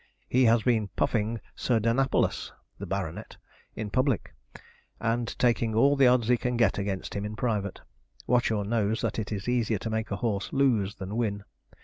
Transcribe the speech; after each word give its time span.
He 0.27 0.45
has 0.45 0.63
been 0.63 0.87
puffing 0.95 1.41
'Sir 1.55 1.79
Danapalus 1.79 2.51
(the 2.79 2.87
Bart.)' 2.87 3.37
in 3.75 3.91
public, 3.91 4.33
and 4.99 5.37
taking 5.37 5.75
all 5.75 5.95
the 5.95 6.07
odds 6.07 6.27
he 6.27 6.37
can 6.37 6.57
get 6.57 6.79
against 6.79 7.13
him 7.13 7.23
in 7.23 7.35
private. 7.35 7.81
Watchorn 8.25 8.67
knows 8.69 9.01
that 9.01 9.19
it 9.19 9.31
is 9.31 9.47
easier 9.47 9.77
to 9.77 9.91
make 9.91 10.09
a 10.09 10.15
horse 10.15 10.51
lose 10.51 10.95
than 10.95 11.17
win. 11.17 11.43